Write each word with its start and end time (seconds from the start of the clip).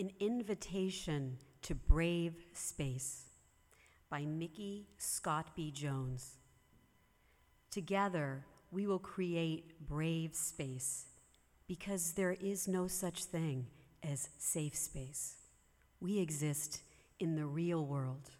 An 0.00 0.12
Invitation 0.20 1.38
to 1.62 1.74
Brave 1.74 2.36
Space 2.52 3.24
by 4.08 4.24
Mickey 4.24 4.86
Scott 4.96 5.48
B. 5.56 5.72
Jones. 5.72 6.36
Together, 7.72 8.44
we 8.70 8.86
will 8.86 9.00
create 9.00 9.88
brave 9.88 10.36
space 10.36 11.06
because 11.66 12.12
there 12.12 12.36
is 12.40 12.68
no 12.68 12.86
such 12.86 13.24
thing 13.24 13.66
as 14.04 14.28
safe 14.38 14.76
space. 14.76 15.34
We 16.00 16.20
exist 16.20 16.82
in 17.18 17.34
the 17.34 17.46
real 17.46 17.84
world. 17.84 18.30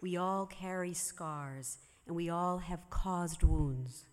We 0.00 0.16
all 0.16 0.46
carry 0.46 0.94
scars 0.94 1.76
and 2.06 2.16
we 2.16 2.30
all 2.30 2.56
have 2.56 2.88
caused 2.88 3.42
wounds. 3.42 4.06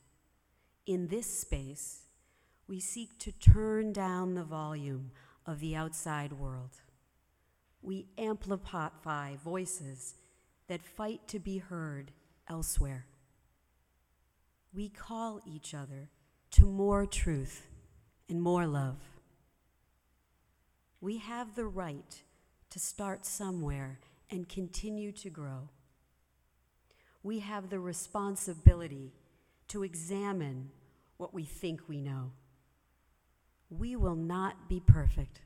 In 0.85 1.07
this 1.07 1.27
space, 1.27 2.01
we 2.67 2.81
seek 2.81 3.17
to 3.19 3.31
turn 3.31 3.93
down 3.93 4.33
the 4.33 4.43
volume 4.43 5.11
of 5.45 5.59
the 5.59 5.75
outside 5.75 6.33
world. 6.33 6.77
We 7.81 8.07
amplify 8.17 9.35
voices 9.43 10.15
that 10.67 10.81
fight 10.81 11.27
to 11.29 11.39
be 11.39 11.57
heard 11.57 12.11
elsewhere. 12.49 13.05
We 14.73 14.89
call 14.89 15.41
each 15.45 15.73
other 15.73 16.09
to 16.51 16.65
more 16.65 17.05
truth 17.05 17.67
and 18.29 18.41
more 18.41 18.65
love. 18.67 18.97
We 21.01 21.17
have 21.17 21.55
the 21.55 21.65
right 21.65 22.21
to 22.69 22.79
start 22.79 23.25
somewhere 23.25 23.99
and 24.29 24.47
continue 24.47 25.11
to 25.13 25.29
grow. 25.29 25.69
We 27.23 27.39
have 27.39 27.69
the 27.69 27.79
responsibility 27.79 29.11
to 29.67 29.83
examine 29.83 30.71
what 31.17 31.33
we 31.33 31.43
think 31.43 31.81
we 31.87 32.01
know. 32.01 32.31
We 33.71 33.95
will 33.95 34.15
not 34.15 34.67
be 34.67 34.81
perfect. 34.81 35.39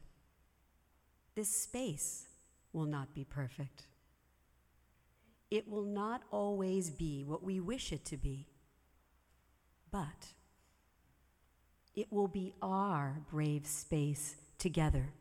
This 1.35 1.49
space 1.49 2.25
will 2.73 2.85
not 2.85 3.13
be 3.13 3.23
perfect. 3.23 3.85
It 5.51 5.69
will 5.69 5.85
not 5.85 6.23
always 6.31 6.89
be 6.89 7.23
what 7.23 7.43
we 7.43 7.59
wish 7.59 7.93
it 7.93 8.03
to 8.05 8.17
be, 8.17 8.47
but 9.91 10.33
it 11.93 12.11
will 12.11 12.27
be 12.27 12.53
our 12.61 13.21
brave 13.31 13.67
space 13.67 14.35
together, 14.57 15.13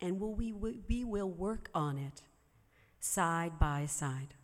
and 0.00 0.20
will 0.20 0.34
we, 0.34 0.52
we 0.52 1.04
will 1.04 1.28
work 1.28 1.70
on 1.74 1.98
it 1.98 2.22
side 3.00 3.58
by 3.58 3.86
side. 3.86 4.34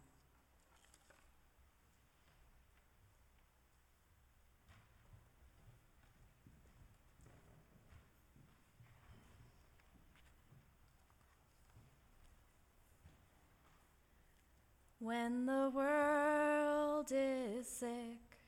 When 15.07 15.47
the 15.47 15.71
world 15.73 17.13
is 17.13 17.69
sick, 17.69 18.41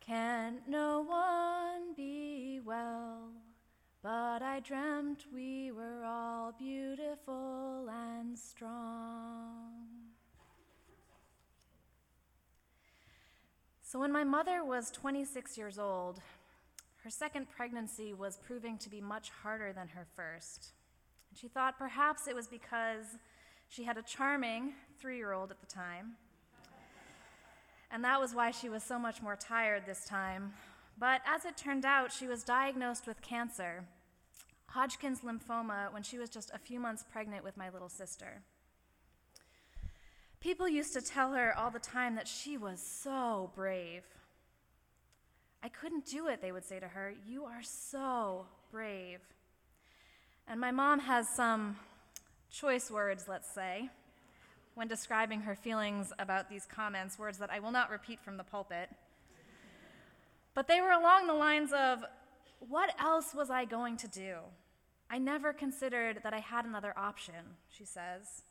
can't 0.00 0.68
no 0.68 1.02
one 1.02 1.94
be 1.96 2.58
well? 2.64 3.28
But 4.02 4.42
I 4.42 4.58
dreamt 4.58 5.26
we 5.32 5.70
were 5.70 6.04
all 6.04 6.52
beautiful 6.58 7.88
and 7.88 8.36
strong. 8.36 9.86
So, 13.80 14.00
when 14.00 14.10
my 14.10 14.24
mother 14.24 14.64
was 14.64 14.90
26 14.90 15.56
years 15.56 15.78
old, 15.78 16.20
her 17.04 17.10
second 17.10 17.46
pregnancy 17.48 18.12
was 18.12 18.36
proving 18.36 18.78
to 18.78 18.90
be 18.90 19.00
much 19.00 19.30
harder 19.30 19.72
than 19.72 19.86
her 19.86 20.08
first. 20.16 20.72
And 21.30 21.38
she 21.38 21.46
thought 21.46 21.78
perhaps 21.78 22.26
it 22.26 22.34
was 22.34 22.48
because 22.48 23.16
she 23.68 23.84
had 23.84 23.96
a 23.96 24.02
charming 24.02 24.72
three 24.98 25.16
year 25.16 25.32
old 25.32 25.50
at 25.50 25.60
the 25.60 25.66
time. 25.66 26.16
And 27.90 28.02
that 28.04 28.20
was 28.20 28.34
why 28.34 28.50
she 28.50 28.68
was 28.68 28.82
so 28.82 28.98
much 28.98 29.22
more 29.22 29.36
tired 29.36 29.84
this 29.86 30.04
time. 30.04 30.52
But 30.98 31.20
as 31.26 31.44
it 31.44 31.56
turned 31.56 31.84
out, 31.84 32.12
she 32.12 32.26
was 32.26 32.42
diagnosed 32.44 33.06
with 33.06 33.20
cancer, 33.20 33.84
Hodgkin's 34.66 35.20
lymphoma, 35.20 35.92
when 35.92 36.02
she 36.02 36.18
was 36.18 36.30
just 36.30 36.50
a 36.52 36.58
few 36.58 36.80
months 36.80 37.04
pregnant 37.10 37.44
with 37.44 37.56
my 37.56 37.70
little 37.70 37.88
sister. 37.88 38.42
People 40.40 40.68
used 40.68 40.92
to 40.92 41.00
tell 41.00 41.32
her 41.32 41.56
all 41.56 41.70
the 41.70 41.78
time 41.78 42.16
that 42.16 42.28
she 42.28 42.56
was 42.56 42.80
so 42.80 43.50
brave. 43.54 44.02
I 45.62 45.68
couldn't 45.68 46.04
do 46.04 46.28
it, 46.28 46.42
they 46.42 46.52
would 46.52 46.64
say 46.64 46.78
to 46.78 46.88
her. 46.88 47.14
You 47.26 47.44
are 47.44 47.62
so 47.62 48.46
brave. 48.70 49.20
And 50.46 50.60
my 50.60 50.70
mom 50.70 51.00
has 51.00 51.28
some 51.28 51.76
choice 52.54 52.90
words, 52.90 53.24
let's 53.28 53.50
say 53.50 53.90
when 54.74 54.88
describing 54.88 55.40
her 55.42 55.54
feelings 55.54 56.12
about 56.18 56.48
these 56.48 56.66
comments, 56.66 57.18
words 57.18 57.38
that 57.38 57.50
I 57.50 57.60
will 57.60 57.70
not 57.70 57.90
repeat 57.90 58.20
from 58.20 58.36
the 58.36 58.44
pulpit. 58.44 58.90
But 60.54 60.68
they 60.68 60.80
were 60.80 60.90
along 60.90 61.26
the 61.26 61.34
lines 61.34 61.72
of, 61.72 62.04
What 62.58 62.94
else 63.00 63.34
was 63.34 63.50
I 63.50 63.64
going 63.64 63.96
to 63.98 64.08
do? 64.08 64.36
I 65.10 65.18
never 65.18 65.52
considered 65.52 66.20
that 66.22 66.34
I 66.34 66.40
had 66.40 66.64
another 66.64 66.94
option, 66.96 67.56
she 67.68 67.84
says. 67.84 68.42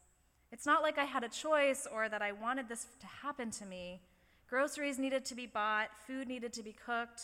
It's 0.51 0.65
not 0.65 0.81
like 0.81 0.97
I 0.97 1.05
had 1.05 1.23
a 1.23 1.29
choice 1.29 1.87
or 1.91 2.07
that 2.09 2.21
I 2.21 2.31
wanted 2.31 2.69
this 2.69 2.85
to 2.99 3.07
happen 3.07 3.51
to 3.51 3.65
me. 3.65 4.01
Groceries 4.47 4.99
needed 4.99 5.25
to 5.25 5.35
be 5.35 5.47
bought, 5.47 5.89
food 6.05 6.27
needed 6.27 6.53
to 6.53 6.63
be 6.63 6.73
cooked. 6.85 7.21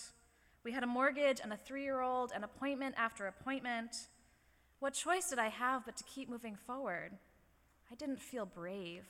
We 0.63 0.71
had 0.71 0.83
a 0.83 0.87
mortgage 0.87 1.39
and 1.41 1.53
a 1.53 1.57
three 1.57 1.83
year 1.83 2.01
old, 2.01 2.31
and 2.33 2.43
appointment 2.43 2.95
after 2.97 3.27
appointment. 3.27 3.95
What 4.79 4.93
choice 4.93 5.29
did 5.29 5.39
I 5.39 5.49
have 5.49 5.85
but 5.85 5.97
to 5.97 6.03
keep 6.03 6.29
moving 6.29 6.55
forward? 6.55 7.11
I 7.91 7.95
didn't 7.95 8.21
feel 8.21 8.45
brave. 8.45 9.03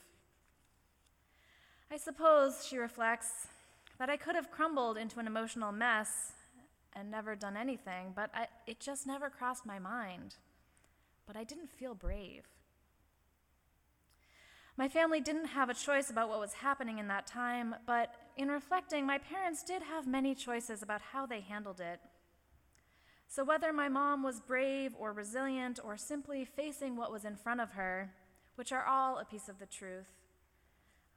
I 1.90 1.96
suppose, 1.96 2.66
she 2.66 2.76
reflects, 2.76 3.48
that 3.98 4.10
I 4.10 4.16
could 4.16 4.34
have 4.34 4.50
crumbled 4.50 4.96
into 4.96 5.20
an 5.20 5.26
emotional 5.26 5.72
mess 5.72 6.32
and 6.94 7.10
never 7.10 7.36
done 7.36 7.56
anything, 7.56 8.12
but 8.14 8.30
I, 8.34 8.46
it 8.66 8.80
just 8.80 9.06
never 9.06 9.30
crossed 9.30 9.66
my 9.66 9.78
mind. 9.78 10.36
But 11.26 11.36
I 11.36 11.44
didn't 11.44 11.70
feel 11.70 11.94
brave. 11.94 12.44
My 14.76 14.88
family 14.88 15.20
didn't 15.20 15.46
have 15.46 15.68
a 15.68 15.74
choice 15.74 16.10
about 16.10 16.28
what 16.28 16.40
was 16.40 16.54
happening 16.54 16.98
in 16.98 17.08
that 17.08 17.26
time, 17.26 17.76
but 17.86 18.14
in 18.36 18.48
reflecting, 18.48 19.04
my 19.04 19.18
parents 19.18 19.62
did 19.62 19.82
have 19.82 20.06
many 20.06 20.34
choices 20.34 20.82
about 20.82 21.02
how 21.12 21.26
they 21.26 21.40
handled 21.40 21.80
it. 21.80 22.00
So, 23.32 23.44
whether 23.44 23.72
my 23.72 23.88
mom 23.88 24.24
was 24.24 24.40
brave 24.40 24.92
or 24.98 25.12
resilient 25.12 25.78
or 25.84 25.96
simply 25.96 26.44
facing 26.44 26.96
what 26.96 27.12
was 27.12 27.24
in 27.24 27.36
front 27.36 27.60
of 27.60 27.70
her, 27.70 28.12
which 28.56 28.72
are 28.72 28.84
all 28.84 29.18
a 29.18 29.24
piece 29.24 29.48
of 29.48 29.60
the 29.60 29.66
truth, 29.66 30.08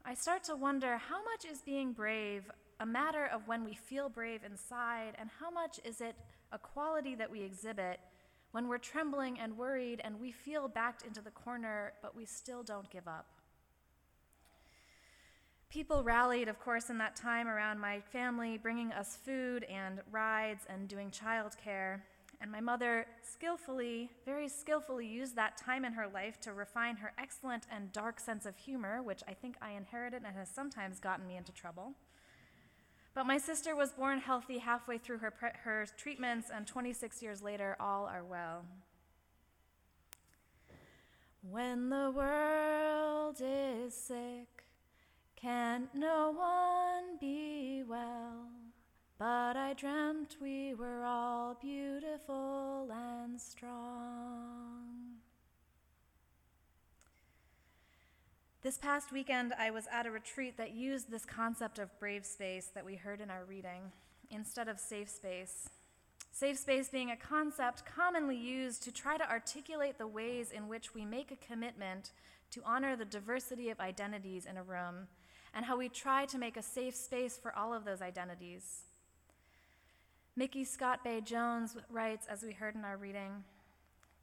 I 0.04 0.14
start 0.14 0.44
to 0.44 0.54
wonder 0.54 0.96
how 0.96 1.24
much 1.24 1.44
is 1.44 1.60
being 1.62 1.92
brave 1.92 2.44
a 2.78 2.86
matter 2.86 3.26
of 3.26 3.48
when 3.48 3.64
we 3.64 3.74
feel 3.74 4.08
brave 4.08 4.42
inside, 4.44 5.14
and 5.18 5.28
how 5.40 5.50
much 5.50 5.80
is 5.84 6.00
it 6.00 6.14
a 6.52 6.58
quality 6.58 7.16
that 7.16 7.32
we 7.32 7.42
exhibit 7.42 7.98
when 8.52 8.68
we're 8.68 8.78
trembling 8.78 9.40
and 9.40 9.58
worried 9.58 10.00
and 10.04 10.20
we 10.20 10.30
feel 10.30 10.68
backed 10.68 11.04
into 11.04 11.20
the 11.20 11.32
corner, 11.32 11.94
but 12.00 12.14
we 12.14 12.24
still 12.24 12.62
don't 12.62 12.88
give 12.90 13.08
up. 13.08 13.26
People 15.74 16.04
rallied, 16.04 16.46
of 16.46 16.60
course, 16.60 16.88
in 16.88 16.98
that 16.98 17.16
time 17.16 17.48
around 17.48 17.80
my 17.80 17.98
family, 17.98 18.56
bringing 18.56 18.92
us 18.92 19.18
food 19.24 19.64
and 19.64 20.02
rides 20.12 20.64
and 20.68 20.86
doing 20.86 21.10
childcare. 21.10 21.98
And 22.40 22.52
my 22.52 22.60
mother 22.60 23.06
skillfully, 23.24 24.08
very 24.24 24.46
skillfully, 24.48 25.04
used 25.04 25.34
that 25.34 25.56
time 25.56 25.84
in 25.84 25.92
her 25.94 26.06
life 26.06 26.40
to 26.42 26.52
refine 26.52 26.94
her 26.98 27.12
excellent 27.18 27.66
and 27.72 27.90
dark 27.90 28.20
sense 28.20 28.46
of 28.46 28.56
humor, 28.56 29.02
which 29.02 29.24
I 29.26 29.34
think 29.34 29.56
I 29.60 29.72
inherited 29.72 30.22
and 30.24 30.36
has 30.36 30.48
sometimes 30.48 31.00
gotten 31.00 31.26
me 31.26 31.36
into 31.36 31.50
trouble. 31.50 31.94
But 33.12 33.26
my 33.26 33.38
sister 33.38 33.74
was 33.74 33.90
born 33.90 34.20
healthy 34.20 34.58
halfway 34.58 34.98
through 34.98 35.18
her, 35.18 35.32
pre- 35.32 35.58
her 35.64 35.86
treatments, 35.96 36.50
and 36.54 36.68
26 36.68 37.20
years 37.20 37.42
later, 37.42 37.76
all 37.80 38.06
are 38.06 38.22
well. 38.22 38.64
When 41.42 41.90
the 41.90 42.12
world 42.14 43.40
is 43.40 43.92
sick, 43.92 44.63
can 45.44 45.88
no 45.92 46.32
one 46.34 47.18
be 47.20 47.82
well? 47.86 48.48
But 49.18 49.58
I 49.58 49.74
dreamt 49.74 50.38
we 50.40 50.72
were 50.72 51.04
all 51.04 51.58
beautiful 51.60 52.88
and 52.90 53.38
strong. 53.38 55.18
This 58.62 58.78
past 58.78 59.12
weekend, 59.12 59.52
I 59.58 59.70
was 59.70 59.86
at 59.92 60.06
a 60.06 60.10
retreat 60.10 60.56
that 60.56 60.74
used 60.74 61.10
this 61.10 61.26
concept 61.26 61.78
of 61.78 61.98
brave 62.00 62.24
space 62.24 62.70
that 62.74 62.86
we 62.86 62.94
heard 62.94 63.20
in 63.20 63.30
our 63.30 63.44
reading 63.44 63.92
instead 64.30 64.66
of 64.66 64.80
safe 64.80 65.10
space. 65.10 65.68
Safe 66.32 66.56
space 66.58 66.88
being 66.88 67.10
a 67.10 67.16
concept 67.16 67.84
commonly 67.84 68.36
used 68.36 68.82
to 68.84 68.90
try 68.90 69.18
to 69.18 69.30
articulate 69.30 69.98
the 69.98 70.06
ways 70.06 70.50
in 70.50 70.68
which 70.68 70.94
we 70.94 71.04
make 71.04 71.30
a 71.30 71.46
commitment 71.46 72.12
to 72.50 72.62
honor 72.64 72.96
the 72.96 73.04
diversity 73.04 73.68
of 73.68 73.78
identities 73.78 74.46
in 74.46 74.56
a 74.56 74.62
room 74.62 75.06
and 75.54 75.64
how 75.64 75.76
we 75.76 75.88
try 75.88 76.26
to 76.26 76.38
make 76.38 76.56
a 76.56 76.62
safe 76.62 76.94
space 76.94 77.38
for 77.40 77.56
all 77.56 77.72
of 77.72 77.84
those 77.84 78.02
identities. 78.02 78.82
Micky 80.36 80.64
ScottBey 80.64 81.24
Jones 81.24 81.76
writes, 81.88 82.26
as 82.28 82.42
we 82.42 82.52
heard 82.52 82.74
in 82.74 82.84
our 82.84 82.96
reading 82.96 83.44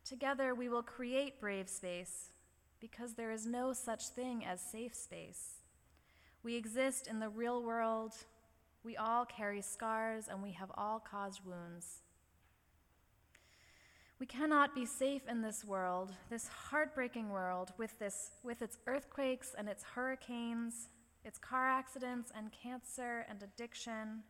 Together 0.04 0.56
we 0.56 0.68
will 0.68 0.82
create 0.82 1.40
brave 1.40 1.70
space 1.70 2.32
because 2.80 3.14
there 3.14 3.32
is 3.32 3.46
no 3.46 3.72
such 3.72 4.08
thing 4.08 4.44
as 4.44 4.60
safe 4.60 4.96
space. 4.96 5.60
We 6.44 6.56
exist 6.56 7.08
in 7.08 7.20
the 7.20 7.30
real 7.30 7.62
world. 7.62 8.14
We 8.84 8.98
all 8.98 9.26
carry 9.26 9.62
scars 9.62 10.28
and 10.28 10.42
we 10.42 10.54
have 10.54 10.72
all 10.76 11.00
caused 11.00 11.46
wounds. 11.46 12.02
We 14.20 14.26
cannot 14.26 14.76
be 14.76 14.86
safe 14.86 15.22
in 15.28 15.42
this 15.42 15.64
world, 15.64 16.14
this 16.30 16.48
heartbreaking 16.48 17.30
world, 17.30 17.74
with, 17.78 17.98
this, 18.00 18.32
with 18.44 18.62
its 18.62 18.78
earthquakes 18.86 19.56
and 19.58 19.68
its 19.68 19.84
hurricanes, 19.84 20.90
its 21.24 21.38
car 21.38 21.68
accidents 21.68 22.32
and 22.36 22.52
cancer 22.52 23.26
and 23.30 23.42
addiction, 23.44 24.24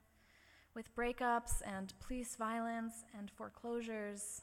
with 0.73 0.95
breakups 0.95 1.61
and 1.65 1.93
police 1.99 2.35
violence 2.35 3.03
and 3.17 3.29
foreclosures. 3.29 4.41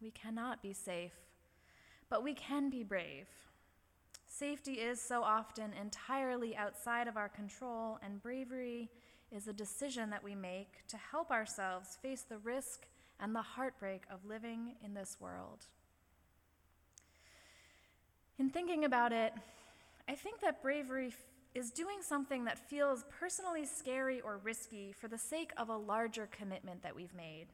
We 0.00 0.10
cannot 0.10 0.62
be 0.62 0.72
safe, 0.72 1.14
but 2.08 2.22
we 2.22 2.34
can 2.34 2.70
be 2.70 2.84
brave. 2.84 3.26
Safety 4.26 4.74
is 4.74 5.00
so 5.00 5.22
often 5.22 5.72
entirely 5.72 6.56
outside 6.56 7.08
of 7.08 7.16
our 7.16 7.28
control, 7.28 7.98
and 8.02 8.22
bravery 8.22 8.90
is 9.32 9.48
a 9.48 9.52
decision 9.52 10.10
that 10.10 10.22
we 10.22 10.34
make 10.34 10.86
to 10.88 10.96
help 10.96 11.30
ourselves 11.30 11.98
face 12.00 12.22
the 12.22 12.38
risk 12.38 12.86
and 13.20 13.34
the 13.34 13.42
heartbreak 13.42 14.02
of 14.10 14.24
living 14.24 14.76
in 14.84 14.94
this 14.94 15.16
world. 15.18 15.66
In 18.38 18.48
thinking 18.48 18.84
about 18.84 19.12
it, 19.12 19.32
I 20.08 20.14
think 20.14 20.40
that 20.40 20.62
bravery 20.62 21.12
is 21.58 21.72
doing 21.72 21.98
something 22.00 22.44
that 22.44 22.56
feels 22.56 23.04
personally 23.18 23.66
scary 23.66 24.20
or 24.20 24.38
risky 24.38 24.92
for 24.92 25.08
the 25.08 25.18
sake 25.18 25.50
of 25.56 25.68
a 25.68 25.76
larger 25.76 26.28
commitment 26.30 26.84
that 26.84 26.94
we've 26.94 27.14
made. 27.16 27.46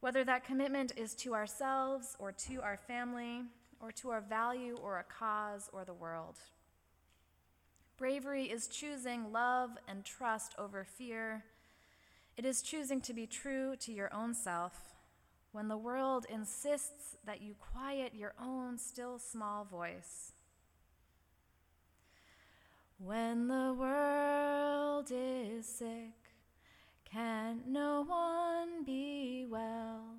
Whether 0.00 0.22
that 0.24 0.44
commitment 0.44 0.92
is 0.96 1.14
to 1.14 1.34
ourselves 1.34 2.14
or 2.18 2.30
to 2.32 2.60
our 2.60 2.76
family 2.76 3.44
or 3.80 3.90
to 3.92 4.10
our 4.10 4.20
value 4.20 4.76
or 4.76 4.98
a 4.98 5.04
cause 5.04 5.70
or 5.72 5.86
the 5.86 5.94
world. 5.94 6.36
Bravery 7.96 8.44
is 8.44 8.68
choosing 8.68 9.32
love 9.32 9.70
and 9.88 10.04
trust 10.04 10.54
over 10.58 10.84
fear. 10.84 11.44
It 12.36 12.44
is 12.44 12.60
choosing 12.60 13.00
to 13.02 13.14
be 13.14 13.26
true 13.26 13.76
to 13.76 13.92
your 13.92 14.12
own 14.12 14.34
self 14.34 14.94
when 15.52 15.68
the 15.68 15.76
world 15.78 16.26
insists 16.28 17.16
that 17.24 17.40
you 17.40 17.54
quiet 17.72 18.14
your 18.14 18.34
own 18.38 18.76
still 18.76 19.18
small 19.18 19.64
voice. 19.64 20.32
When 23.02 23.48
the 23.48 23.74
world 23.78 25.10
is 25.10 25.64
sick, 25.64 26.34
can't 27.10 27.66
no 27.66 28.04
one 28.06 28.84
be 28.84 29.46
well? 29.48 30.16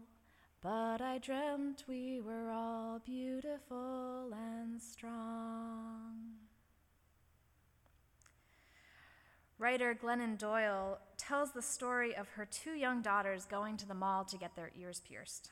But 0.63 0.99
I 0.99 1.19
dreamt 1.19 1.83
we 1.87 2.21
were 2.21 2.49
all 2.49 2.99
beautiful 3.05 4.33
and 4.33 4.81
strong. 4.81 6.31
Writer 9.59 9.93
Glennon 9.93 10.39
Doyle 10.39 10.97
tells 11.17 11.51
the 11.51 11.61
story 11.61 12.15
of 12.15 12.29
her 12.29 12.45
two 12.45 12.71
young 12.71 13.03
daughters 13.03 13.45
going 13.45 13.77
to 13.77 13.87
the 13.87 13.93
mall 13.93 14.25
to 14.25 14.37
get 14.37 14.55
their 14.55 14.71
ears 14.75 15.03
pierced. 15.07 15.51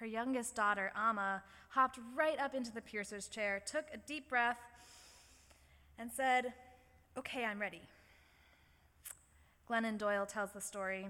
Her 0.00 0.06
youngest 0.06 0.56
daughter, 0.56 0.90
Amma, 0.96 1.44
hopped 1.68 2.00
right 2.16 2.40
up 2.40 2.56
into 2.56 2.72
the 2.72 2.80
piercer's 2.80 3.28
chair, 3.28 3.62
took 3.64 3.84
a 3.94 3.98
deep 3.98 4.28
breath, 4.28 4.58
and 6.00 6.10
said, 6.10 6.54
Okay, 7.16 7.44
I'm 7.44 7.60
ready. 7.60 7.82
Glennon 9.68 9.98
Doyle 9.98 10.26
tells 10.26 10.50
the 10.52 10.60
story. 10.60 11.08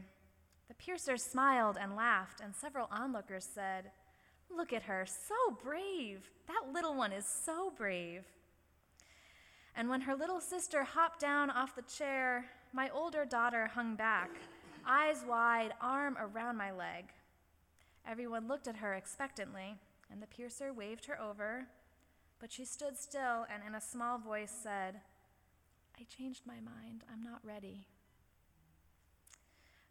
The 0.68 0.74
piercer 0.74 1.16
smiled 1.16 1.78
and 1.80 1.96
laughed, 1.96 2.40
and 2.40 2.54
several 2.54 2.88
onlookers 2.90 3.48
said, 3.54 3.92
Look 4.54 4.72
at 4.72 4.82
her, 4.82 5.06
so 5.06 5.56
brave. 5.62 6.28
That 6.48 6.72
little 6.74 6.96
one 6.96 7.12
is 7.12 7.24
so 7.24 7.72
brave. 7.76 8.24
And 9.76 9.88
when 9.88 10.00
her 10.02 10.16
little 10.16 10.40
sister 10.40 10.82
hopped 10.82 11.20
down 11.20 11.50
off 11.50 11.76
the 11.76 11.82
chair, 11.82 12.46
my 12.72 12.90
older 12.92 13.24
daughter 13.24 13.68
hung 13.68 13.94
back, 13.94 14.30
eyes 14.84 15.24
wide, 15.26 15.72
arm 15.80 16.18
around 16.20 16.56
my 16.56 16.72
leg. 16.72 17.04
Everyone 18.08 18.48
looked 18.48 18.66
at 18.66 18.76
her 18.76 18.94
expectantly, 18.94 19.76
and 20.10 20.20
the 20.20 20.26
piercer 20.26 20.72
waved 20.72 21.06
her 21.06 21.20
over 21.20 21.68
but 22.40 22.50
she 22.50 22.64
stood 22.64 22.96
still 22.96 23.46
and 23.52 23.62
in 23.66 23.74
a 23.74 23.80
small 23.80 24.18
voice 24.18 24.52
said, 24.62 25.00
I 25.98 26.04
changed 26.04 26.42
my 26.46 26.54
mind. 26.54 27.04
I'm 27.12 27.22
not 27.22 27.40
ready. 27.44 27.86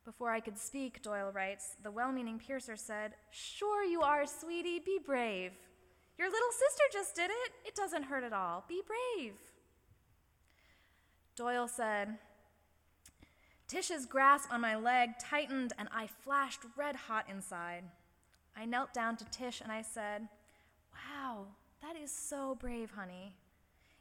Before 0.03 0.31
I 0.31 0.39
could 0.39 0.57
speak, 0.57 1.03
Doyle 1.03 1.31
writes, 1.31 1.75
the 1.83 1.91
well 1.91 2.11
meaning 2.11 2.39
piercer 2.39 2.75
said, 2.75 3.13
Sure 3.29 3.83
you 3.83 4.01
are, 4.01 4.25
sweetie. 4.25 4.79
Be 4.83 4.97
brave. 5.05 5.51
Your 6.17 6.29
little 6.29 6.51
sister 6.51 6.83
just 6.91 7.15
did 7.15 7.29
it. 7.29 7.51
It 7.67 7.75
doesn't 7.75 8.03
hurt 8.03 8.23
at 8.23 8.33
all. 8.33 8.65
Be 8.67 8.81
brave. 8.85 9.35
Doyle 11.35 11.67
said, 11.67 12.17
Tish's 13.67 14.07
grasp 14.07 14.51
on 14.51 14.61
my 14.61 14.75
leg 14.75 15.11
tightened 15.19 15.73
and 15.77 15.87
I 15.93 16.07
flashed 16.07 16.61
red 16.75 16.95
hot 16.95 17.25
inside. 17.29 17.83
I 18.57 18.65
knelt 18.65 18.93
down 18.93 19.15
to 19.17 19.25
Tish 19.25 19.61
and 19.61 19.71
I 19.71 19.83
said, 19.83 20.27
Wow, 20.91 21.45
that 21.81 21.95
is 21.95 22.11
so 22.11 22.55
brave, 22.59 22.91
honey. 22.91 23.35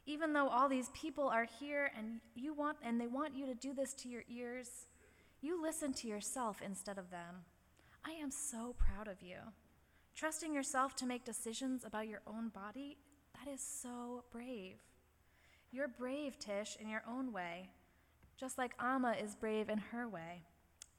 Even 0.05 0.33
though 0.33 0.47
all 0.47 0.67
these 0.67 0.89
people 0.89 1.27
are 1.27 1.47
here 1.59 1.91
and 1.97 2.19
you 2.35 2.53
want 2.53 2.77
and 2.83 2.99
they 2.99 3.07
want 3.07 3.35
you 3.35 3.45
to 3.45 3.53
do 3.53 3.73
this 3.73 3.93
to 3.93 4.09
your 4.09 4.23
ears, 4.27 4.87
you 5.41 5.61
listen 5.61 5.93
to 5.93 6.07
yourself 6.07 6.61
instead 6.65 6.97
of 6.97 7.11
them. 7.11 7.43
I 8.05 8.11
am 8.11 8.31
so 8.31 8.75
proud 8.77 9.07
of 9.07 9.21
you. 9.21 9.37
Trusting 10.15 10.53
yourself 10.53 10.95
to 10.97 11.05
make 11.05 11.23
decisions 11.23 11.85
about 11.85 12.07
your 12.07 12.21
own 12.27 12.49
body, 12.49 12.97
that 13.35 13.51
is 13.51 13.61
so 13.61 14.23
brave. 14.31 14.77
You're 15.71 15.87
brave, 15.87 16.37
Tish, 16.39 16.77
in 16.81 16.89
your 16.89 17.03
own 17.07 17.31
way, 17.31 17.69
just 18.37 18.57
like 18.57 18.73
Amma 18.79 19.15
is 19.21 19.35
brave 19.35 19.69
in 19.69 19.77
her 19.77 20.07
way. 20.07 20.41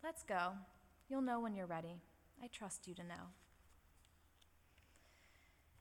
Let's 0.03 0.23
go. 0.23 0.53
You'll 1.09 1.23
know 1.23 1.41
when 1.41 1.55
you're 1.55 1.67
ready. 1.67 2.01
I 2.43 2.47
trust 2.47 2.87
you 2.87 2.95
to 2.95 3.03
know. 3.03 3.29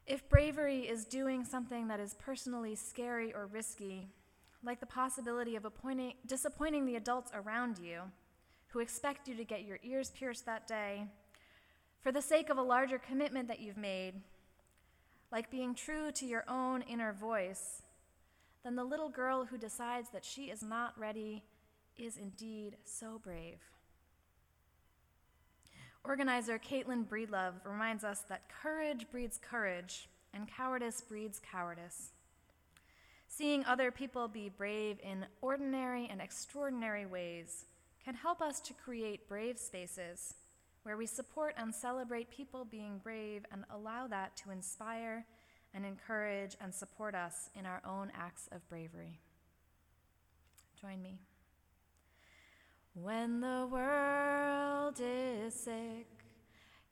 If 0.10 0.28
bravery 0.28 0.88
is 0.90 1.06
doing 1.06 1.46
something 1.46 1.88
that 1.90 2.00
is 2.00 2.16
personally 2.16 2.74
scary 2.74 3.32
or 3.32 3.46
risky, 3.46 4.08
like 4.64 4.80
the 4.80 4.88
possibility 4.88 5.56
of 5.56 5.68
disappointing 6.26 6.88
the 6.88 6.96
adults 6.96 7.32
around 7.32 7.78
you 7.78 8.02
who 8.70 8.80
expect 8.80 9.28
you 9.28 9.36
to 9.36 9.44
get 9.44 9.66
your 9.66 9.78
ears 9.84 10.10
pierced 10.10 10.48
that 10.48 10.66
day, 10.66 11.06
for 12.02 12.12
the 12.12 12.24
sake 12.24 12.50
of 12.50 12.58
a 12.58 12.64
larger 12.64 12.98
commitment 12.98 13.48
that 13.50 13.60
you've 13.60 13.78
made, 13.78 14.16
like 15.32 15.52
being 15.52 15.76
true 15.76 16.12
to 16.14 16.26
your 16.26 16.44
own 16.50 16.82
inner 16.82 17.14
voice, 17.14 17.84
then 18.64 18.76
the 18.76 18.84
little 18.84 19.10
girl 19.10 19.46
who 19.46 19.60
decides 19.60 20.10
that 20.10 20.26
she 20.26 20.46
is 20.46 20.64
not 20.64 20.98
ready 20.98 21.44
is 21.98 22.18
indeed 22.18 22.78
so 22.84 23.20
brave. 23.24 23.60
Organizer 26.04 26.60
Caitlin 26.60 27.06
Breedlove 27.06 27.66
reminds 27.66 28.04
us 28.04 28.22
that 28.30 28.50
courage 28.50 29.06
breeds 29.12 29.38
courage, 29.38 30.08
and 30.34 30.48
cowardice 30.48 31.02
breeds 31.02 31.40
cowardice. 31.52 32.12
Seeing 33.28 33.64
other 33.66 33.92
people 33.92 34.28
be 34.28 34.50
brave 34.50 34.98
in 35.04 35.26
ordinary 35.42 36.08
and 36.10 36.22
extraordinary 36.22 37.06
ways 37.06 37.66
can 38.04 38.16
help 38.16 38.42
us 38.42 38.60
to 38.62 38.74
create 38.74 39.28
brave 39.28 39.60
spaces 39.60 40.34
where 40.84 40.98
we 40.98 41.06
support 41.06 41.54
and 41.58 41.74
celebrate 41.74 42.32
people 42.32 42.66
being 42.66 43.00
brave 43.04 43.46
and 43.52 43.66
allow 43.70 44.08
that 44.08 44.36
to 44.38 44.52
inspire 44.52 45.26
and 45.74 45.86
encourage 45.86 46.56
and 46.62 46.74
support 46.74 47.14
us 47.14 47.50
in 47.56 47.66
our 47.66 47.82
own 47.86 48.12
acts 48.16 48.50
of 48.52 48.68
bravery. 48.70 49.20
Join 50.82 51.02
me. 51.02 51.20
When 53.04 53.40
the 53.40 53.66
world 53.72 55.00
is 55.00 55.54
sick, 55.54 56.08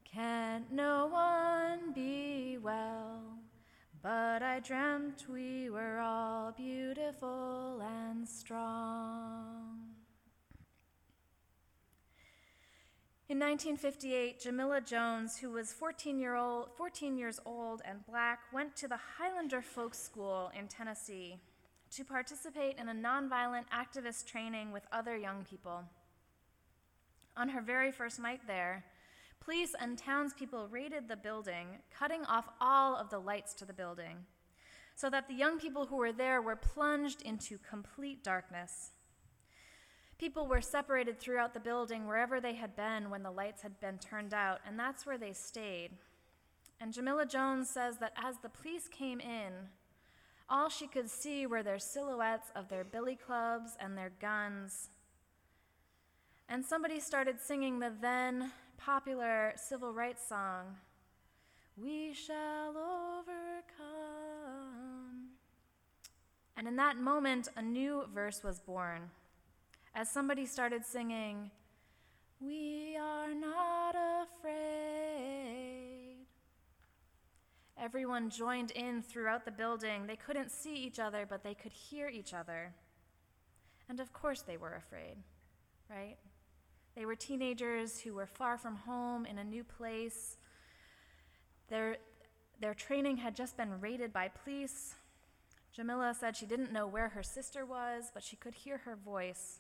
can't 0.06 0.72
no 0.72 1.08
one 1.08 1.92
be 1.92 2.58
well? 2.62 3.22
But 4.02 4.42
I 4.42 4.62
dreamt 4.62 5.26
we 5.28 5.70
were 5.70 6.00
all 6.00 6.54
beautiful 6.54 7.82
and 7.82 8.26
strong. 8.26 9.80
In 13.28 13.40
1958, 13.40 14.40
Jamila 14.40 14.80
Jones, 14.80 15.38
who 15.38 15.52
was 15.52 15.74
14, 15.74 16.20
year 16.20 16.36
old, 16.36 16.70
14 16.78 17.18
years 17.18 17.42
old 17.46 17.82
and 17.84 18.06
black, 18.06 18.40
went 18.54 18.78
to 18.78 18.88
the 18.88 19.00
Highlander 19.18 19.62
Folk 19.62 19.94
School 19.94 20.52
in 20.58 20.70
Tennessee 20.70 21.38
to 21.92 22.06
participate 22.06 22.78
in 22.78 22.88
a 22.88 22.94
nonviolent 22.94 23.66
activist 23.74 24.26
training 24.26 24.72
with 24.72 24.84
other 24.94 25.18
young 25.18 25.44
people. 25.50 25.84
On 27.38 27.50
her 27.50 27.62
very 27.62 27.92
first 27.92 28.20
night 28.20 28.42
there, 28.48 28.84
police 29.40 29.76
and 29.80 29.98
townspeople 29.98 30.68
raided 30.70 31.08
the 31.08 31.16
building, 31.16 31.68
cutting 31.96 32.26
off 32.26 32.50
all 32.60 32.96
of 32.96 33.12
the 33.12 33.20
lights 33.20 33.54
to 33.56 33.66
the 33.66 33.74
building, 33.74 34.26
so 34.96 35.10
that 35.12 35.28
the 35.28 35.36
young 35.36 35.60
people 35.60 35.86
who 35.86 35.98
were 35.98 36.12
there 36.12 36.42
were 36.42 36.56
plunged 36.56 37.22
into 37.22 37.60
complete 37.60 38.24
darkness. 38.24 38.92
People 40.18 40.48
were 40.48 40.62
separated 40.62 41.20
throughout 41.20 41.54
the 41.54 41.60
building 41.60 42.08
wherever 42.08 42.42
they 42.42 42.56
had 42.56 42.76
been 42.76 43.12
when 43.12 43.22
the 43.22 43.30
lights 43.30 43.62
had 43.62 43.80
been 43.80 44.00
turned 44.00 44.34
out, 44.34 44.60
and 44.66 44.80
that's 44.80 45.06
where 45.06 45.20
they 45.20 45.34
stayed. 45.34 45.92
And 46.82 46.92
Jamila 46.92 47.28
Jones 47.28 47.70
says 47.70 47.98
that 48.00 48.14
as 48.18 48.38
the 48.40 48.50
police 48.50 48.88
came 48.88 49.20
in, 49.20 49.54
all 50.50 50.70
she 50.70 50.88
could 50.88 51.10
see 51.10 51.46
were 51.46 51.62
their 51.62 51.78
silhouettes 51.78 52.50
of 52.56 52.68
their 52.68 52.84
billy 52.84 53.16
clubs 53.16 53.78
and 53.80 53.96
their 53.96 54.12
guns. 54.20 54.90
And 56.50 56.66
somebody 56.66 57.02
started 57.02 57.42
singing 57.42 57.80
the 57.80 57.92
then 58.02 58.52
popular 58.78 59.52
civil 59.58 59.94
rights 59.94 60.26
song, 60.28 60.78
We 61.76 62.14
Shall 62.14 62.70
Overcome. 62.70 63.28
And 66.56 66.68
in 66.68 66.78
that 66.78 66.98
moment, 66.98 67.50
a 67.58 67.62
new 67.62 68.06
verse 68.14 68.44
was 68.44 68.62
born. 68.62 69.10
As 69.94 70.10
somebody 70.10 70.46
started 70.46 70.86
singing, 70.86 71.52
We 72.40 72.96
are 72.96 73.34
not 73.34 73.96
afraid. 74.24 75.28
Everyone 77.78 78.30
joined 78.30 78.72
in 78.72 79.02
throughout 79.02 79.44
the 79.44 79.52
building. 79.52 80.08
They 80.08 80.16
couldn't 80.16 80.52
see 80.52 80.76
each 80.76 80.98
other, 80.98 81.26
but 81.30 81.44
they 81.44 81.54
could 81.54 81.74
hear 81.74 82.08
each 82.08 82.34
other. 82.34 82.74
And 83.90 84.00
of 84.00 84.14
course, 84.14 84.42
they 84.42 84.58
were 84.58 84.76
afraid, 84.76 85.18
right? 85.90 86.18
They 86.98 87.06
were 87.06 87.16
teenagers 87.16 88.00
who 88.00 88.16
were 88.16 88.26
far 88.26 88.58
from 88.58 88.76
home 88.76 89.28
in 89.28 89.38
a 89.38 89.44
new 89.44 89.64
place. 89.64 90.38
Their, 91.70 91.98
their 92.60 92.74
training 92.74 93.18
had 93.18 93.36
just 93.36 93.56
been 93.56 93.80
raided 93.80 94.12
by 94.12 94.30
police. 94.30 94.96
Jamila 95.72 96.16
said 96.20 96.36
she 96.36 96.48
didn't 96.48 96.74
know 96.74 96.88
where 96.88 97.10
her 97.10 97.22
sister 97.22 97.68
was, 97.68 98.06
but 98.12 98.24
she 98.24 98.36
could 98.36 98.56
hear 98.56 98.80
her 98.80 98.96
voice. 98.96 99.60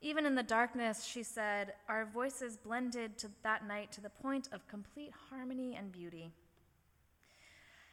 Even 0.00 0.26
in 0.26 0.34
the 0.34 0.42
darkness, 0.42 1.04
she 1.04 1.22
said, 1.22 1.74
our 1.88 2.04
voices 2.04 2.56
blended 2.56 3.16
to 3.18 3.30
that 3.44 3.64
night 3.64 3.92
to 3.92 4.00
the 4.00 4.10
point 4.10 4.48
of 4.50 4.66
complete 4.66 5.12
harmony 5.30 5.76
and 5.76 5.92
beauty. 5.92 6.32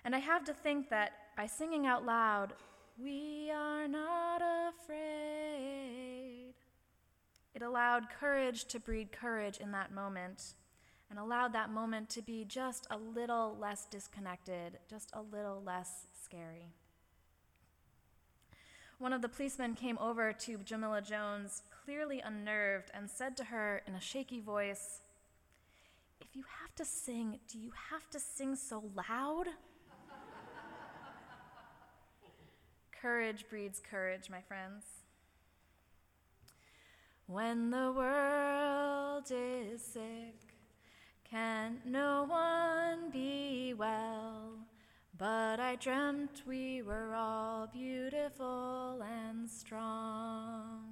And 0.04 0.16
I 0.16 0.20
have 0.20 0.44
to 0.46 0.54
think 0.54 0.90
that 0.90 1.12
by 1.38 1.46
singing 1.46 1.86
out 1.86 2.04
loud, 2.04 2.54
We 2.98 3.52
are 3.52 3.88
not 3.88 4.42
afraid, 4.42 6.41
it 7.62 7.66
allowed 7.66 8.10
courage 8.10 8.66
to 8.66 8.80
breed 8.80 9.12
courage 9.12 9.58
in 9.58 9.72
that 9.72 9.94
moment 9.94 10.56
and 11.10 11.20
allowed 11.20 11.54
that 11.54 11.70
moment 11.70 12.10
to 12.10 12.22
be 12.22 12.44
just 12.44 12.88
a 12.90 12.98
little 12.98 13.56
less 13.60 13.86
disconnected, 13.86 14.80
just 14.90 15.12
a 15.14 15.22
little 15.22 15.62
less 15.64 16.08
scary. 16.24 16.74
One 18.98 19.14
of 19.14 19.22
the 19.22 19.30
policemen 19.30 19.76
came 19.76 19.98
over 20.00 20.34
to 20.34 20.58
Jamila 20.64 21.02
Jones, 21.02 21.64
clearly 21.86 22.20
unnerved, 22.20 22.92
and 22.94 23.10
said 23.10 23.38
to 23.38 23.46
her 23.46 23.82
in 23.86 23.96
a 23.96 24.02
shaky 24.02 24.40
voice, 24.40 25.02
If 26.20 26.36
you 26.36 26.44
have 26.62 26.74
to 26.76 26.86
sing, 26.86 27.40
do 27.48 27.60
you 27.60 27.72
have 27.92 28.10
to 28.12 28.20
sing 28.20 28.56
so 28.56 28.84
loud? 28.96 29.48
courage 33.02 33.46
breeds 33.50 33.80
courage, 33.80 34.30
my 34.30 34.42
friends. 34.42 35.01
When 37.28 37.70
the 37.70 37.94
world 37.96 39.32
is 39.32 39.82
sick, 39.82 40.56
can't 41.24 41.86
no 41.86 42.26
one 42.28 43.10
be 43.12 43.74
well? 43.74 44.60
But 45.18 45.60
I 45.60 45.76
dreamt 45.76 46.42
we 46.46 46.82
were 46.82 47.14
all 47.14 47.68
beautiful 47.68 49.02
and 49.02 49.50
strong. 49.50 50.92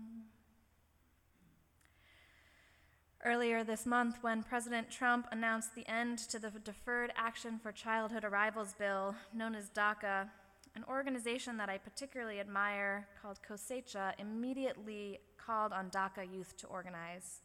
Earlier 3.25 3.65
this 3.65 3.85
month, 3.85 4.19
when 4.21 4.43
President 4.43 4.89
Trump 4.89 5.27
announced 5.29 5.75
the 5.75 5.85
end 5.89 6.19
to 6.19 6.39
the 6.39 6.51
Deferred 6.51 7.11
Action 7.17 7.59
for 7.61 7.73
Childhood 7.73 8.23
Arrivals 8.23 8.73
bill, 8.73 9.13
known 9.33 9.55
as 9.55 9.69
DACA, 9.69 10.29
an 10.75 10.83
organization 10.87 11.57
that 11.57 11.69
I 11.69 11.77
particularly 11.77 12.39
admire 12.39 13.07
called 13.21 13.39
COSECHA 13.47 14.13
immediately 14.19 15.19
called 15.37 15.73
on 15.73 15.89
DACA 15.89 16.31
youth 16.31 16.55
to 16.57 16.67
organize. 16.67 17.41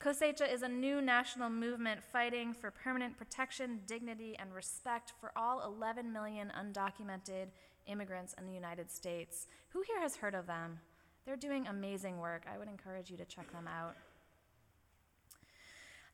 COSECHA 0.00 0.50
is 0.50 0.62
a 0.62 0.68
new 0.68 1.02
national 1.02 1.50
movement 1.50 2.02
fighting 2.02 2.54
for 2.54 2.70
permanent 2.70 3.18
protection, 3.18 3.80
dignity, 3.86 4.34
and 4.38 4.54
respect 4.54 5.12
for 5.20 5.30
all 5.36 5.62
11 5.62 6.10
million 6.10 6.50
undocumented 6.58 7.48
immigrants 7.86 8.34
in 8.38 8.46
the 8.46 8.52
United 8.52 8.90
States. 8.90 9.46
Who 9.70 9.82
here 9.82 10.00
has 10.00 10.16
heard 10.16 10.34
of 10.34 10.46
them? 10.46 10.78
They're 11.26 11.36
doing 11.36 11.66
amazing 11.66 12.18
work. 12.18 12.44
I 12.52 12.56
would 12.56 12.68
encourage 12.68 13.10
you 13.10 13.16
to 13.18 13.26
check 13.26 13.52
them 13.52 13.68
out. 13.68 13.94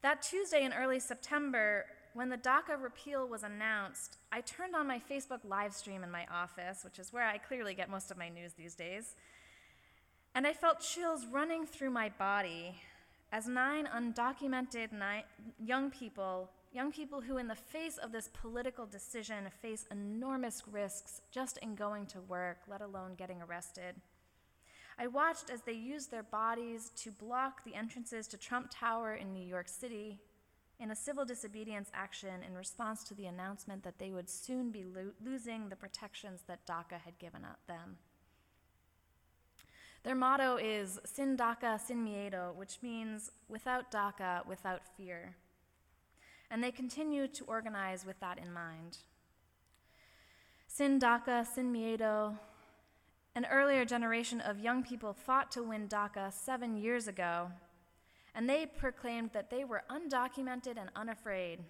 That 0.02 0.20
Tuesday 0.22 0.64
in 0.64 0.72
early 0.72 0.98
September, 1.00 1.86
when 2.16 2.30
the 2.30 2.38
DACA 2.38 2.82
repeal 2.82 3.28
was 3.28 3.42
announced, 3.42 4.16
I 4.32 4.40
turned 4.40 4.74
on 4.74 4.86
my 4.86 4.98
Facebook 4.98 5.40
live 5.44 5.74
stream 5.74 6.02
in 6.02 6.10
my 6.10 6.24
office, 6.32 6.82
which 6.82 6.98
is 6.98 7.12
where 7.12 7.26
I 7.26 7.36
clearly 7.36 7.74
get 7.74 7.90
most 7.90 8.10
of 8.10 8.16
my 8.16 8.30
news 8.30 8.54
these 8.54 8.74
days. 8.74 9.16
And 10.34 10.46
I 10.46 10.54
felt 10.54 10.80
chills 10.80 11.26
running 11.30 11.66
through 11.66 11.90
my 11.90 12.08
body 12.08 12.76
as 13.32 13.46
nine 13.46 13.86
undocumented 13.94 14.88
young 15.62 15.90
people, 15.90 16.48
young 16.72 16.90
people 16.90 17.20
who, 17.20 17.36
in 17.36 17.48
the 17.48 17.54
face 17.54 17.98
of 17.98 18.12
this 18.12 18.30
political 18.32 18.86
decision, 18.86 19.44
face 19.60 19.84
enormous 19.90 20.62
risks 20.72 21.20
just 21.30 21.58
in 21.58 21.74
going 21.74 22.06
to 22.06 22.22
work, 22.22 22.60
let 22.66 22.80
alone 22.80 23.14
getting 23.18 23.42
arrested. 23.42 23.94
I 24.98 25.06
watched 25.06 25.50
as 25.50 25.60
they 25.60 25.72
used 25.72 26.10
their 26.10 26.22
bodies 26.22 26.92
to 26.96 27.10
block 27.10 27.62
the 27.64 27.74
entrances 27.74 28.26
to 28.28 28.38
Trump 28.38 28.68
Tower 28.70 29.16
in 29.16 29.34
New 29.34 29.44
York 29.44 29.68
City 29.68 30.18
in 30.78 30.90
a 30.90 30.96
civil 30.96 31.24
disobedience 31.24 31.90
action 31.94 32.42
in 32.46 32.54
response 32.54 33.02
to 33.04 33.14
the 33.14 33.26
announcement 33.26 33.82
that 33.82 33.98
they 33.98 34.10
would 34.10 34.28
soon 34.28 34.70
be 34.70 34.84
lo- 34.84 35.12
losing 35.24 35.68
the 35.68 35.76
protections 35.76 36.42
that 36.46 36.66
DACA 36.66 37.00
had 37.04 37.18
given 37.18 37.42
them. 37.66 37.96
Their 40.02 40.14
motto 40.14 40.56
is 40.56 41.00
Sin 41.04 41.36
DACA, 41.36 41.80
Sin 41.80 42.04
Miedo, 42.04 42.54
which 42.54 42.78
means 42.82 43.32
without 43.48 43.90
DACA, 43.90 44.46
without 44.46 44.82
fear. 44.96 45.34
And 46.50 46.62
they 46.62 46.70
continue 46.70 47.26
to 47.26 47.44
organize 47.44 48.06
with 48.06 48.20
that 48.20 48.38
in 48.38 48.52
mind. 48.52 48.98
Sin 50.68 51.00
DACA, 51.00 51.44
Sin 51.44 51.72
Miedo, 51.72 52.38
an 53.34 53.46
earlier 53.50 53.84
generation 53.84 54.40
of 54.40 54.60
young 54.60 54.84
people 54.84 55.12
fought 55.12 55.50
to 55.52 55.62
win 55.62 55.88
DACA 55.88 56.32
seven 56.32 56.76
years 56.76 57.08
ago, 57.08 57.50
and 58.36 58.48
they 58.48 58.66
proclaimed 58.66 59.30
that 59.32 59.50
they 59.50 59.64
were 59.64 59.82
undocumented 59.90 60.76
and 60.78 60.90
unafraid. 60.94 61.60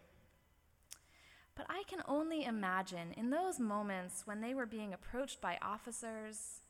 But 1.55 1.67
I 1.71 1.85
can 1.89 2.03
only 2.07 2.45
imagine 2.45 3.15
in 3.17 3.31
those 3.31 3.61
moments 3.61 4.27
when 4.27 4.41
they 4.41 4.53
were 4.53 4.67
being 4.67 4.93
approached 4.93 5.41
by 5.41 5.59
officers, 5.63 6.61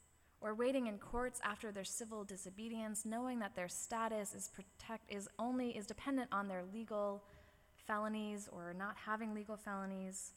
or 0.43 0.55
waiting 0.55 0.87
in 0.87 0.99
courts 0.99 1.41
after 1.43 1.73
their 1.73 1.83
civil 1.83 2.23
disobedience, 2.23 3.07
knowing 3.07 3.38
that 3.38 3.57
their 3.57 3.69
status 3.69 4.35
is, 4.35 4.50
protect, 4.50 5.11
is 5.11 5.29
only 5.38 5.71
is 5.71 5.87
dependent 5.87 6.29
on 6.31 6.47
their 6.47 6.62
legal 6.75 7.25
felonies 7.87 8.49
or 8.53 8.75
not 8.75 8.97
having 9.07 9.35
legal 9.35 9.57
felonies, 9.57 10.33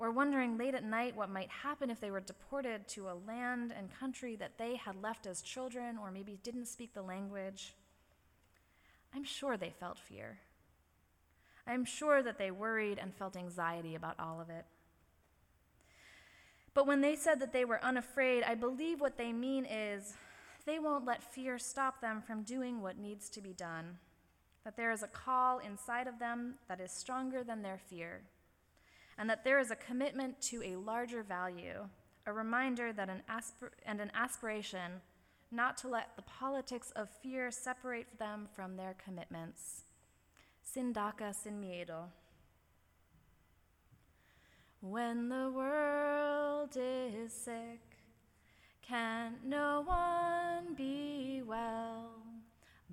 or 0.00 0.10
wondering 0.10 0.58
late 0.58 0.74
at 0.74 0.82
night 0.82 1.14
what 1.14 1.30
might 1.30 1.48
happen 1.48 1.90
if 1.90 2.00
they 2.00 2.10
were 2.10 2.20
deported 2.20 2.88
to 2.88 3.08
a 3.08 3.14
land 3.26 3.72
and 3.76 3.88
country 3.98 4.34
that 4.34 4.58
they 4.58 4.74
had 4.74 5.00
left 5.00 5.26
as 5.26 5.42
children 5.42 5.96
or 5.96 6.10
maybe 6.10 6.38
didn't 6.42 6.66
speak 6.66 6.92
the 6.92 7.02
language. 7.02 7.74
I'm 9.14 9.24
sure 9.24 9.56
they 9.56 9.70
felt 9.70 9.98
fear. 9.98 10.38
I'm 11.66 11.84
sure 11.84 12.22
that 12.22 12.38
they 12.38 12.50
worried 12.50 12.98
and 13.00 13.14
felt 13.14 13.36
anxiety 13.36 13.94
about 13.94 14.18
all 14.18 14.40
of 14.40 14.50
it. 14.50 14.64
But 16.74 16.86
when 16.86 17.00
they 17.00 17.16
said 17.16 17.40
that 17.40 17.52
they 17.52 17.64
were 17.64 17.84
unafraid, 17.84 18.44
I 18.44 18.54
believe 18.54 19.00
what 19.00 19.18
they 19.18 19.32
mean 19.32 19.64
is 19.64 20.14
they 20.66 20.78
won't 20.78 21.04
let 21.04 21.22
fear 21.22 21.58
stop 21.58 22.00
them 22.00 22.22
from 22.24 22.42
doing 22.42 22.80
what 22.80 22.98
needs 22.98 23.28
to 23.30 23.40
be 23.40 23.52
done. 23.52 23.98
That 24.64 24.76
there 24.76 24.92
is 24.92 25.02
a 25.02 25.08
call 25.08 25.58
inside 25.58 26.06
of 26.06 26.18
them 26.18 26.54
that 26.68 26.80
is 26.80 26.92
stronger 26.92 27.42
than 27.42 27.62
their 27.62 27.78
fear. 27.78 28.22
And 29.18 29.28
that 29.28 29.44
there 29.44 29.58
is 29.58 29.70
a 29.70 29.76
commitment 29.76 30.40
to 30.42 30.62
a 30.62 30.76
larger 30.76 31.22
value, 31.22 31.88
a 32.26 32.32
reminder 32.32 32.92
that 32.92 33.08
an 33.08 33.22
aspir- 33.28 33.72
and 33.84 34.00
an 34.00 34.10
aspiration 34.14 35.00
not 35.50 35.76
to 35.78 35.88
let 35.88 36.16
the 36.16 36.22
politics 36.22 36.92
of 36.94 37.08
fear 37.22 37.50
separate 37.50 38.18
them 38.18 38.48
from 38.54 38.76
their 38.76 38.94
commitments. 39.04 39.84
Sin 40.62 40.92
DACA, 40.92 41.34
sin 41.34 41.60
miedo. 41.60 42.04
When 44.80 45.28
the 45.28 45.50
world 45.54 46.76
is 46.76 47.32
sick, 47.32 47.80
can 48.80 49.34
no 49.44 49.82
one 49.84 50.74
be 50.74 51.42
well? 51.46 52.12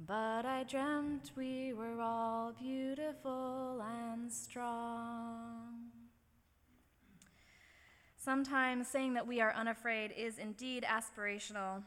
But 0.05 0.45
I 0.45 0.63
dreamt 0.63 1.31
we 1.35 1.73
were 1.73 2.01
all 2.01 2.53
beautiful 2.53 3.81
and 3.81 4.31
strong. 4.31 5.91
Sometimes 8.15 8.87
saying 8.87 9.13
that 9.13 9.25
we 9.25 9.39
are 9.39 9.53
unafraid 9.53 10.11
is 10.15 10.37
indeed 10.37 10.85
aspirational. 10.87 11.83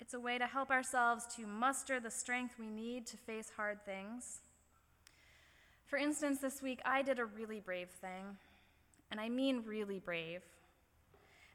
It's 0.00 0.14
a 0.14 0.20
way 0.20 0.38
to 0.38 0.46
help 0.46 0.70
ourselves 0.70 1.26
to 1.36 1.46
muster 1.46 2.00
the 2.00 2.10
strength 2.10 2.54
we 2.58 2.68
need 2.68 3.06
to 3.06 3.16
face 3.16 3.50
hard 3.56 3.84
things. 3.84 4.40
For 5.86 5.98
instance, 5.98 6.38
this 6.38 6.62
week 6.62 6.80
I 6.84 7.02
did 7.02 7.18
a 7.18 7.24
really 7.24 7.60
brave 7.60 7.88
thing, 7.90 8.36
and 9.10 9.20
I 9.20 9.28
mean 9.28 9.64
really 9.66 9.98
brave. 9.98 10.42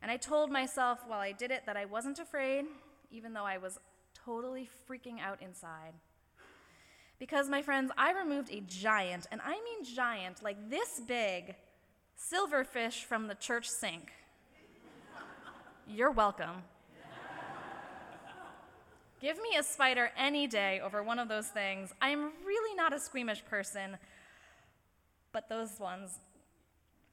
And 0.02 0.12
I 0.12 0.18
told 0.18 0.52
myself 0.52 1.00
while 1.08 1.22
I 1.22 1.32
did 1.32 1.52
it 1.52 1.66
that 1.66 1.78
I 1.78 1.86
wasn't 1.86 2.20
afraid, 2.20 2.66
even 3.12 3.34
though 3.34 3.46
I 3.46 3.58
was 3.58 3.80
totally 4.26 4.70
freaking 4.90 5.22
out 5.22 5.42
inside. 5.42 5.94
Because, 7.20 7.48
my 7.48 7.62
friends, 7.62 7.92
I 7.98 8.12
removed 8.12 8.52
a 8.52 8.60
giant, 8.62 9.28
and 9.32 9.40
I 9.42 9.52
mean 9.52 9.86
giant, 9.96 10.44
like 10.44 10.70
this 10.70 11.00
big, 11.08 11.56
silverfish 12.20 13.04
from 13.04 13.28
the 13.28 13.36
church 13.36 13.70
sink. 13.70 14.12
You're 15.88 16.12
welcome. 16.12 16.64
Give 19.24 19.38
me 19.38 19.56
a 19.58 19.64
spider 19.64 20.12
any 20.18 20.48
day 20.48 20.82
over 20.84 21.02
one 21.02 21.18
of 21.18 21.30
those 21.30 21.48
things. 21.48 21.94
I 22.02 22.10
am 22.10 22.34
really 22.46 22.76
not 22.76 22.92
a 22.92 23.00
squeamish 23.00 23.42
person, 23.46 23.96
but 25.32 25.48
those 25.48 25.80
ones, 25.80 26.20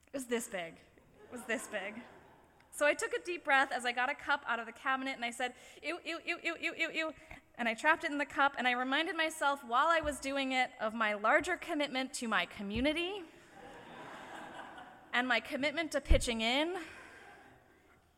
it 0.08 0.14
was 0.14 0.24
this 0.24 0.48
big. 0.48 0.74
It 0.74 1.30
was 1.30 1.42
this 1.46 1.68
big. 1.68 2.02
So 2.72 2.84
I 2.84 2.94
took 2.94 3.12
a 3.12 3.24
deep 3.24 3.44
breath 3.44 3.70
as 3.70 3.84
I 3.84 3.92
got 3.92 4.10
a 4.10 4.16
cup 4.16 4.42
out 4.48 4.58
of 4.58 4.66
the 4.66 4.72
cabinet 4.72 5.14
and 5.14 5.24
I 5.24 5.30
said, 5.30 5.52
ew, 5.84 5.98
ew, 6.04 6.18
ew, 6.26 6.38
ew, 6.42 6.54
ew, 6.60 6.74
ew, 6.76 6.90
ew. 6.92 7.12
And 7.58 7.68
I 7.68 7.74
trapped 7.74 8.02
it 8.02 8.10
in 8.10 8.18
the 8.18 8.26
cup 8.26 8.54
and 8.58 8.66
I 8.66 8.72
reminded 8.72 9.16
myself 9.16 9.60
while 9.64 9.86
I 9.86 10.00
was 10.00 10.18
doing 10.18 10.50
it 10.50 10.70
of 10.80 10.92
my 10.92 11.14
larger 11.14 11.56
commitment 11.56 12.12
to 12.14 12.26
my 12.26 12.44
community 12.44 13.22
and 15.14 15.28
my 15.28 15.38
commitment 15.38 15.92
to 15.92 16.00
pitching 16.00 16.40
in 16.40 16.74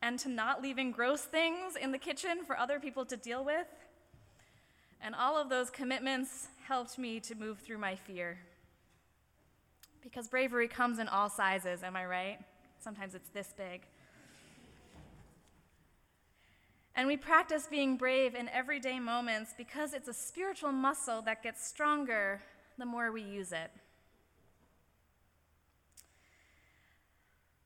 and 0.01 0.17
to 0.19 0.29
not 0.29 0.63
leaving 0.63 0.91
gross 0.91 1.21
things 1.21 1.75
in 1.75 1.91
the 1.91 1.99
kitchen 1.99 2.43
for 2.43 2.57
other 2.57 2.79
people 2.79 3.05
to 3.05 3.15
deal 3.15 3.45
with. 3.45 3.67
And 5.03 5.13
all 5.13 5.37
of 5.39 5.49
those 5.49 5.69
commitments 5.69 6.47
helped 6.65 6.97
me 6.97 7.19
to 7.19 7.35
move 7.35 7.59
through 7.59 7.77
my 7.77 7.95
fear. 7.95 8.39
Because 10.01 10.29
bravery 10.29 10.69
comes 10.69 10.97
in 10.97 11.09
all 11.09 11.29
sizes, 11.29 11.83
am 11.83 11.97
I 11.97 12.05
right? 12.05 12.39
Sometimes 12.79 13.13
it's 13.13 13.29
this 13.29 13.53
big. 13.55 13.81
And 16.95 17.07
we 17.07 17.17
practice 17.17 17.67
being 17.69 17.97
brave 17.97 18.33
in 18.33 18.47
everyday 18.49 18.99
moments 18.99 19.53
because 19.57 19.93
it's 19.93 20.07
a 20.07 20.13
spiritual 20.13 20.71
muscle 20.71 21.21
that 21.23 21.43
gets 21.43 21.67
stronger 21.67 22.41
the 22.77 22.85
more 22.85 23.11
we 23.11 23.21
use 23.21 23.51
it. 23.51 23.71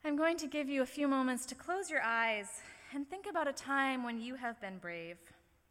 I'm 0.03 0.15
going 0.15 0.37
to 0.37 0.47
give 0.47 0.69
you 0.69 0.81
a 0.81 0.85
few 0.85 1.07
moments 1.07 1.45
to 1.47 1.55
close 1.55 1.89
your 1.89 2.01
eyes 2.01 2.47
and 2.93 3.07
think 3.09 3.25
about 3.29 3.47
a 3.47 3.53
time 3.53 4.03
when 4.03 4.19
you 4.19 4.35
have 4.35 4.59
been 4.61 4.77
brave, 4.77 5.17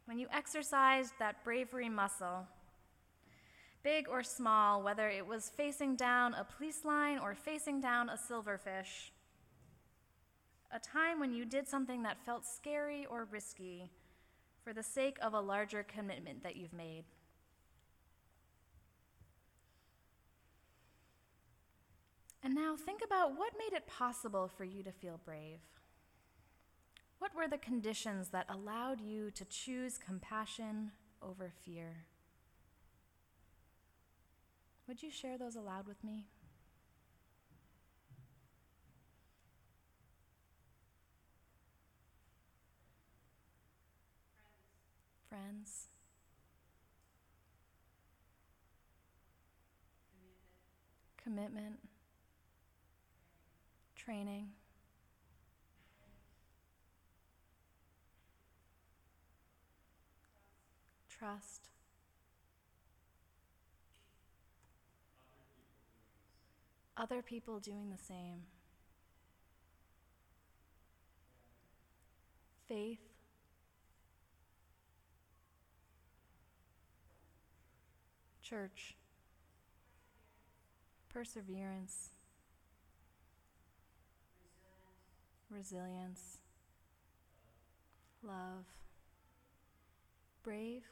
when 0.07 0.17
you 0.17 0.27
exercised 0.33 1.13
that 1.19 1.43
bravery 1.43 1.89
muscle. 1.89 2.47
Big 3.83 4.07
or 4.09 4.23
small, 4.23 4.81
whether 4.81 5.07
it 5.09 5.27
was 5.27 5.49
facing 5.49 5.95
down 5.95 6.33
a 6.33 6.43
police 6.43 6.83
line 6.83 7.19
or 7.19 7.35
facing 7.35 7.79
down 7.79 8.09
a 8.09 8.17
silverfish 8.17 9.11
a 10.71 10.79
time 10.79 11.19
when 11.19 11.33
you 11.33 11.45
did 11.45 11.67
something 11.67 12.03
that 12.03 12.17
felt 12.25 12.45
scary 12.45 13.05
or 13.09 13.27
risky 13.31 13.89
for 14.63 14.73
the 14.73 14.83
sake 14.83 15.17
of 15.21 15.33
a 15.33 15.39
larger 15.39 15.83
commitment 15.83 16.43
that 16.43 16.55
you've 16.55 16.73
made. 16.73 17.05
And 22.43 22.53
now 22.53 22.75
think 22.75 23.01
about 23.03 23.37
what 23.37 23.53
made 23.57 23.75
it 23.75 23.87
possible 23.87 24.49
for 24.57 24.63
you 24.63 24.83
to 24.83 24.91
feel 24.91 25.19
brave. 25.25 25.59
What 27.19 27.35
were 27.35 27.47
the 27.47 27.57
conditions 27.57 28.29
that 28.29 28.45
allowed 28.49 29.01
you 29.01 29.31
to 29.31 29.45
choose 29.45 29.97
compassion 29.97 30.91
over 31.21 31.51
fear? 31.65 32.05
Would 34.87 35.03
you 35.03 35.11
share 35.11 35.37
those 35.37 35.55
aloud 35.55 35.87
with 35.87 36.03
me? 36.03 36.27
friends. 45.37 45.87
Commitment. 51.23 51.53
Commitment. 51.57 51.79
Training. 53.95 54.49
Trust. 61.17 61.69
Other 66.95 67.21
people 67.21 67.59
doing 67.59 67.89
the 67.89 67.97
same. 67.97 68.41
Faith. 72.67 72.99
Church, 78.41 78.95
perseverance, 81.09 82.11
resilience, 85.49 86.37
love, 88.23 88.63
brave, 90.43 90.83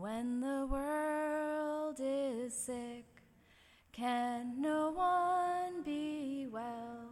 When 0.00 0.40
the 0.40 0.66
world 0.70 2.00
is 2.00 2.56
sick 2.56 3.04
can 3.92 4.54
no 4.58 4.90
one 4.90 5.82
be 5.82 6.46
well? 6.50 7.10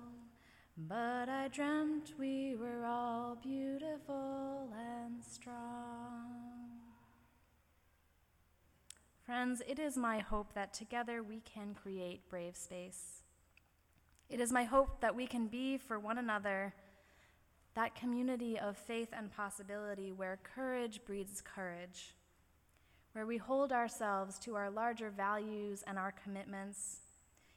But 0.79 1.29
I 1.29 1.49
dreamt 1.49 2.15
we 2.19 2.57
were 2.57 2.87
all 2.87 3.37
beautiful 3.43 4.73
and 4.75 5.23
strong. 5.23 6.31
Friends, 9.27 9.61
it 9.69 9.79
is 9.79 9.99
my 9.99 10.19
hope 10.19 10.55
that 10.55 10.73
together 10.73 11.23
we 11.23 11.41
can 11.41 11.75
create 11.75 12.31
brave 12.31 12.57
space. 12.57 13.25
It 14.31 14.41
is 14.41 14.51
my 14.51 14.65
hope 14.65 15.03
that 15.03 15.15
we 15.15 15.27
can 15.27 15.49
be 15.49 15.77
for 15.77 15.99
one 15.99 16.17
another 16.17 16.73
that 17.75 17.95
community 17.95 18.59
of 18.59 18.77
faith 18.77 19.09
and 19.13 19.31
possibility 19.31 20.13
where 20.13 20.39
courage 20.43 21.01
breeds 21.05 21.43
courage 21.43 22.15
where 23.13 23.27
we 23.27 23.37
hold 23.37 23.73
ourselves 23.73 24.39
to 24.41 24.55
our 24.55 24.71
larger 24.71 25.11
values 25.11 25.83
and 25.87 25.99
our 25.99 26.13
commitments, 26.13 27.01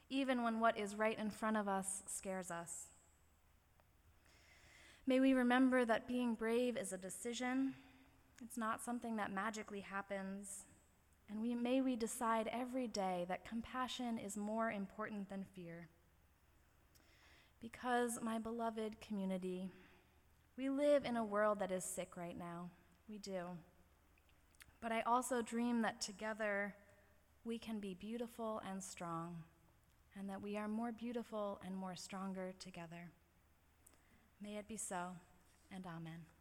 even 0.09 0.43
when 0.43 0.59
what 0.59 0.77
is 0.77 0.95
right 0.95 1.17
in 1.17 1.29
front 1.29 1.57
of 1.57 1.67
us 1.67 2.03
scares 2.07 2.49
us. 2.49 2.87
May 5.05 5.19
we 5.19 5.33
remember 5.33 5.85
that 5.85 6.07
being 6.07 6.33
brave 6.33 6.77
is 6.77 6.93
a 6.93 6.97
decision, 6.97 7.73
it's 8.43 8.57
not 8.57 8.81
something 8.81 9.15
that 9.17 9.31
magically 9.31 9.81
happens. 9.81 10.65
And 11.29 11.41
we, 11.41 11.55
may 11.55 11.81
we 11.81 11.95
decide 11.95 12.49
every 12.51 12.87
day 12.87 13.25
that 13.27 13.47
compassion 13.47 14.17
is 14.17 14.35
more 14.37 14.71
important 14.71 15.29
than 15.29 15.45
fear. 15.55 15.87
Because, 17.61 18.19
my 18.21 18.37
beloved 18.37 18.99
community, 18.99 19.69
we 20.57 20.69
live 20.69 21.05
in 21.05 21.15
a 21.15 21.23
world 21.23 21.59
that 21.59 21.71
is 21.71 21.85
sick 21.85 22.17
right 22.17 22.37
now. 22.37 22.69
We 23.09 23.17
do. 23.17 23.45
But 24.83 24.91
I 24.91 24.99
also 25.03 25.41
dream 25.41 25.81
that 25.83 26.01
together 26.01 26.75
we 27.45 27.57
can 27.57 27.79
be 27.79 27.93
beautiful 27.93 28.61
and 28.69 28.83
strong, 28.83 29.37
and 30.19 30.29
that 30.29 30.41
we 30.41 30.57
are 30.57 30.67
more 30.67 30.91
beautiful 30.91 31.61
and 31.65 31.73
more 31.73 31.95
stronger 31.95 32.51
together. 32.59 33.09
May 34.41 34.57
it 34.57 34.67
be 34.67 34.75
so, 34.75 35.11
and 35.73 35.85
amen. 35.85 36.32